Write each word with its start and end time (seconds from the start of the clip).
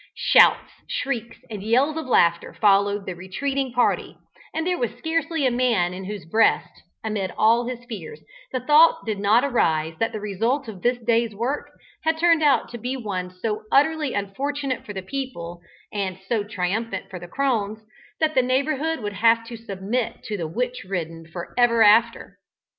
Shouts, 0.17 0.71
shrieks 0.89 1.37
and 1.47 1.61
yells 1.61 1.95
of 1.95 2.07
laughter, 2.07 2.55
followed 2.55 3.05
the 3.05 3.13
retreating 3.13 3.71
party, 3.71 4.17
and 4.51 4.65
there 4.65 4.79
was 4.79 4.89
scarcely 4.97 5.45
a 5.45 5.51
man 5.51 5.93
in 5.93 6.05
whose 6.05 6.25
breast, 6.25 6.73
amid 7.03 7.29
all 7.37 7.67
his 7.67 7.85
fears, 7.85 8.19
the 8.51 8.61
thought 8.61 9.05
did 9.05 9.19
not 9.19 9.43
arise 9.43 9.93
that 9.99 10.11
the 10.11 10.19
result 10.19 10.67
of 10.67 10.81
this 10.81 10.97
day's 11.03 11.35
work 11.35 11.69
had 12.03 12.17
turned 12.17 12.41
out 12.41 12.67
to 12.69 12.79
be 12.79 12.97
one 12.97 13.29
so 13.29 13.65
utterly 13.71 14.15
unfortunate 14.15 14.87
for 14.87 14.93
the 14.93 15.03
people, 15.03 15.61
and 15.93 16.17
so 16.27 16.43
triumphant 16.43 17.07
for 17.11 17.19
the 17.19 17.27
crones, 17.27 17.77
that 18.19 18.33
the 18.33 18.41
neighbourhood 18.41 19.01
would 19.01 19.13
have 19.13 19.45
to 19.45 19.55
submit 19.55 20.23
to 20.23 20.35
be 20.35 20.43
witch 20.45 20.83
ridden 20.83 21.27
for 21.31 21.53
ever 21.59 21.83
after. 21.83 22.39